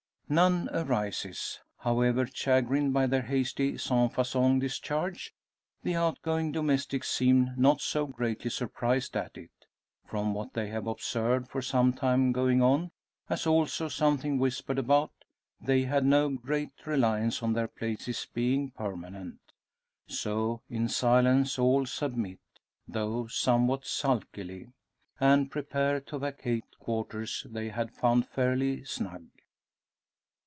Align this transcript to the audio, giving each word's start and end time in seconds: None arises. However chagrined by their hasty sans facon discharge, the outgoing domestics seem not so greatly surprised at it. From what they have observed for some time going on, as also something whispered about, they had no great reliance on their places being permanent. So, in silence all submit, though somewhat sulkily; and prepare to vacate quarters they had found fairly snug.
None 0.33 0.69
arises. 0.71 1.59
However 1.79 2.25
chagrined 2.25 2.93
by 2.93 3.05
their 3.05 3.23
hasty 3.23 3.77
sans 3.77 4.13
facon 4.13 4.59
discharge, 4.59 5.35
the 5.83 5.95
outgoing 5.97 6.53
domestics 6.53 7.09
seem 7.11 7.53
not 7.57 7.81
so 7.81 8.05
greatly 8.07 8.49
surprised 8.49 9.17
at 9.17 9.37
it. 9.37 9.51
From 10.05 10.33
what 10.33 10.53
they 10.53 10.69
have 10.69 10.87
observed 10.87 11.49
for 11.49 11.61
some 11.61 11.91
time 11.91 12.31
going 12.31 12.61
on, 12.61 12.91
as 13.29 13.45
also 13.45 13.89
something 13.89 14.39
whispered 14.39 14.79
about, 14.79 15.11
they 15.59 15.81
had 15.81 16.05
no 16.05 16.29
great 16.29 16.71
reliance 16.87 17.43
on 17.43 17.51
their 17.51 17.67
places 17.67 18.25
being 18.33 18.71
permanent. 18.71 19.41
So, 20.07 20.61
in 20.69 20.87
silence 20.87 21.59
all 21.59 21.85
submit, 21.85 22.39
though 22.87 23.27
somewhat 23.27 23.85
sulkily; 23.85 24.71
and 25.19 25.51
prepare 25.51 25.99
to 25.99 26.19
vacate 26.19 26.79
quarters 26.79 27.45
they 27.49 27.67
had 27.67 27.91
found 27.91 28.25
fairly 28.29 28.85
snug. 28.85 29.27